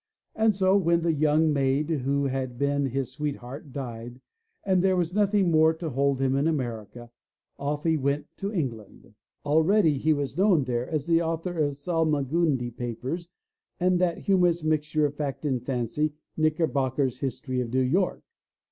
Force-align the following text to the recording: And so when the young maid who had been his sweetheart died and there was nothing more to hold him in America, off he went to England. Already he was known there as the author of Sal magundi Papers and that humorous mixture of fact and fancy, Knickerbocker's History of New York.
And 0.33 0.55
so 0.55 0.75
when 0.77 1.03
the 1.03 1.13
young 1.13 1.53
maid 1.53 1.91
who 1.91 2.25
had 2.25 2.57
been 2.57 2.87
his 2.87 3.11
sweetheart 3.11 3.71
died 3.71 4.19
and 4.63 4.81
there 4.81 4.95
was 4.97 5.13
nothing 5.13 5.51
more 5.51 5.75
to 5.75 5.91
hold 5.91 6.19
him 6.19 6.35
in 6.35 6.47
America, 6.47 7.11
off 7.59 7.83
he 7.83 7.97
went 7.97 8.25
to 8.37 8.51
England. 8.51 9.13
Already 9.45 9.99
he 9.99 10.11
was 10.11 10.35
known 10.35 10.63
there 10.63 10.89
as 10.89 11.05
the 11.05 11.21
author 11.21 11.59
of 11.59 11.77
Sal 11.77 12.07
magundi 12.07 12.75
Papers 12.75 13.27
and 13.79 13.99
that 13.99 14.17
humorous 14.17 14.63
mixture 14.63 15.05
of 15.05 15.13
fact 15.13 15.45
and 15.45 15.63
fancy, 15.63 16.13
Knickerbocker's 16.35 17.19
History 17.19 17.61
of 17.61 17.71
New 17.71 17.83
York. 17.83 18.23